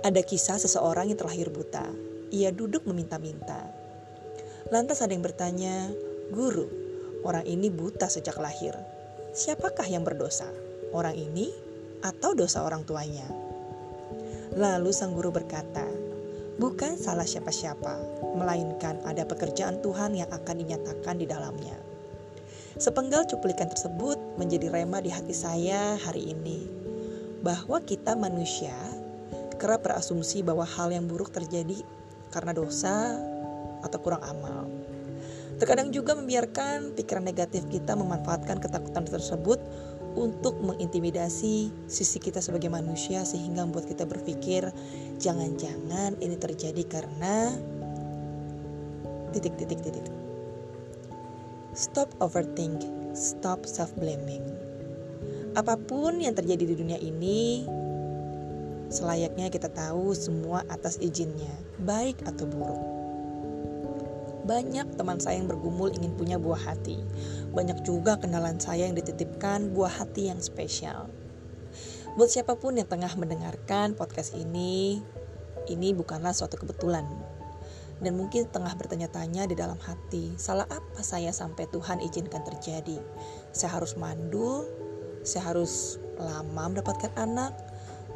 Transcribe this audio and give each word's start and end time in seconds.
Ada 0.00 0.24
kisah 0.24 0.56
seseorang 0.56 1.12
yang 1.12 1.20
terlahir 1.20 1.52
buta. 1.52 1.84
Ia 2.32 2.48
duduk 2.56 2.88
meminta-minta. 2.88 3.68
Lantas 4.72 5.04
ada 5.04 5.12
yang 5.12 5.20
bertanya, 5.20 5.92
"Guru, 6.32 6.64
orang 7.20 7.44
ini 7.44 7.68
buta 7.68 8.08
sejak 8.08 8.40
lahir. 8.40 8.72
Siapakah 9.36 9.84
yang 9.84 10.00
berdosa? 10.00 10.48
Orang 10.96 11.20
ini 11.20 11.52
atau 12.00 12.32
dosa 12.32 12.64
orang 12.64 12.88
tuanya?" 12.88 13.28
Lalu 14.56 14.88
sang 14.88 15.12
guru 15.12 15.28
berkata, 15.36 15.84
"Bukan 16.56 16.96
salah 16.96 17.28
siapa-siapa, 17.28 18.24
melainkan 18.40 19.04
ada 19.04 19.28
pekerjaan 19.28 19.84
Tuhan 19.84 20.16
yang 20.16 20.32
akan 20.32 20.64
dinyatakan 20.64 21.20
di 21.20 21.28
dalamnya." 21.28 21.76
Sepenggal 22.80 23.28
cuplikan 23.28 23.68
tersebut 23.68 24.16
menjadi 24.40 24.72
rema 24.72 25.04
di 25.04 25.12
hati 25.12 25.36
saya 25.36 26.00
hari 26.00 26.32
ini, 26.32 26.64
bahwa 27.44 27.84
kita 27.84 28.16
manusia 28.16 28.72
kerap 29.60 29.84
berasumsi 29.84 30.40
bahwa 30.40 30.64
hal 30.64 30.88
yang 30.88 31.04
buruk 31.04 31.28
terjadi 31.28 31.84
karena 32.32 32.56
dosa 32.56 33.20
atau 33.84 33.98
kurang 34.00 34.24
amal. 34.24 34.64
Terkadang 35.60 35.92
juga 35.92 36.16
membiarkan 36.16 36.96
pikiran 36.96 37.20
negatif 37.20 37.68
kita 37.68 37.92
memanfaatkan 37.92 38.64
ketakutan 38.64 39.04
tersebut 39.04 39.60
untuk 40.16 40.56
mengintimidasi 40.64 41.68
sisi 41.86 42.18
kita 42.18 42.40
sebagai 42.40 42.72
manusia 42.72 43.22
sehingga 43.28 43.68
membuat 43.68 43.86
kita 43.86 44.08
berpikir 44.08 44.72
jangan-jangan 45.20 46.16
ini 46.18 46.40
terjadi 46.40 46.82
karena 46.88 47.52
titik-titik 49.36 49.84
titik. 49.84 50.06
Stop 51.76 52.10
overthink, 52.18 52.82
stop 53.12 53.68
self 53.68 53.92
blaming. 54.00 54.42
Apa 55.54 55.76
pun 55.78 56.18
yang 56.18 56.34
terjadi 56.34 56.62
di 56.62 56.74
dunia 56.74 56.98
ini 56.98 57.68
Selayaknya 58.90 59.54
kita 59.54 59.70
tahu 59.70 60.10
semua 60.18 60.66
atas 60.66 60.98
izinnya, 60.98 61.54
baik 61.78 62.26
atau 62.26 62.42
buruk. 62.50 62.82
Banyak 64.50 64.98
teman 64.98 65.22
saya 65.22 65.38
yang 65.38 65.46
bergumul 65.46 65.94
ingin 65.94 66.10
punya 66.18 66.34
buah 66.34 66.74
hati. 66.74 66.98
Banyak 67.54 67.86
juga 67.86 68.18
kenalan 68.18 68.58
saya 68.58 68.90
yang 68.90 68.98
dititipkan 68.98 69.70
buah 69.70 70.02
hati 70.02 70.26
yang 70.26 70.42
spesial. 70.42 71.06
Buat 72.18 72.34
siapa 72.34 72.58
pun 72.58 72.74
yang 72.74 72.90
tengah 72.90 73.14
mendengarkan 73.14 73.94
podcast 73.94 74.34
ini, 74.34 74.98
ini 75.70 75.94
bukanlah 75.94 76.34
suatu 76.34 76.58
kebetulan. 76.58 77.06
Dan 78.02 78.18
mungkin 78.18 78.50
tengah 78.50 78.74
bertanya-tanya 78.74 79.46
di 79.46 79.54
dalam 79.54 79.78
hati, 79.78 80.34
salah 80.34 80.66
apa 80.66 81.04
saya 81.04 81.30
sampai 81.30 81.70
Tuhan 81.70 82.02
izinkan 82.02 82.42
terjadi? 82.42 82.98
Saya 83.54 83.78
harus 83.78 83.94
mandul, 83.94 84.66
saya 85.22 85.54
harus 85.54 86.02
lama 86.18 86.74
mendapatkan 86.74 87.12
anak, 87.14 87.54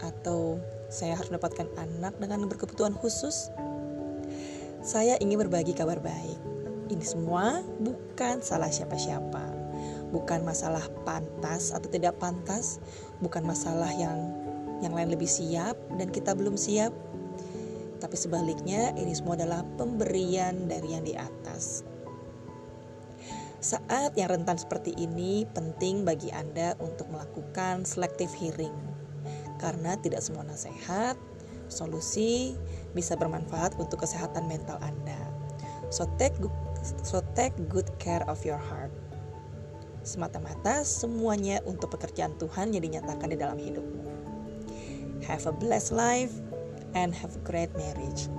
atau 0.00 0.58
saya 0.88 1.18
harus 1.18 1.28
mendapatkan 1.28 1.68
anak 1.76 2.16
dengan 2.16 2.48
berkebutuhan 2.48 2.96
khusus? 2.96 3.52
Saya 4.80 5.20
ingin 5.20 5.42
berbagi 5.42 5.76
kabar 5.76 6.00
baik. 6.00 6.40
Ini 6.88 7.04
semua 7.04 7.60
bukan 7.82 8.40
salah 8.40 8.72
siapa-siapa. 8.72 9.44
Bukan 10.08 10.40
masalah 10.40 10.80
pantas 11.04 11.76
atau 11.76 11.84
tidak 11.92 12.16
pantas, 12.16 12.80
bukan 13.20 13.44
masalah 13.44 13.92
yang 13.92 14.32
yang 14.80 14.94
lain 14.94 15.12
lebih 15.12 15.28
siap 15.28 15.76
dan 16.00 16.08
kita 16.08 16.32
belum 16.32 16.56
siap. 16.56 16.94
Tapi 17.98 18.16
sebaliknya, 18.16 18.94
ini 18.94 19.10
semua 19.10 19.34
adalah 19.34 19.66
pemberian 19.76 20.70
dari 20.70 20.94
yang 20.94 21.02
di 21.02 21.18
atas. 21.18 21.82
Saat 23.58 24.14
yang 24.14 24.30
rentan 24.30 24.54
seperti 24.54 24.94
ini, 24.94 25.42
penting 25.50 26.06
bagi 26.06 26.30
Anda 26.30 26.78
untuk 26.78 27.10
melakukan 27.10 27.82
selective 27.82 28.30
hearing 28.38 28.97
karena 29.58 29.98
tidak 29.98 30.22
semua 30.22 30.46
nasihat, 30.46 31.18
solusi 31.68 32.56
bisa 32.96 33.14
bermanfaat 33.18 33.76
untuk 33.76 34.06
kesehatan 34.06 34.48
mental 34.48 34.80
Anda. 34.80 35.18
So 35.92 36.08
take 36.16 36.36
good, 36.40 36.54
so 37.04 37.20
take 37.36 37.54
good 37.68 37.88
care 38.00 38.24
of 38.30 38.40
your 38.46 38.60
heart. 38.60 38.90
Semata-mata 40.06 40.86
semuanya 40.88 41.60
untuk 41.68 41.92
pekerjaan 41.98 42.32
Tuhan 42.40 42.72
yang 42.72 42.80
dinyatakan 42.80 43.28
di 43.28 43.36
dalam 43.36 43.60
hidupmu. 43.60 44.08
Have 45.28 45.44
a 45.44 45.52
blessed 45.52 45.92
life 45.92 46.32
and 46.96 47.12
have 47.12 47.36
a 47.36 47.42
great 47.44 47.68
marriage. 47.76 48.32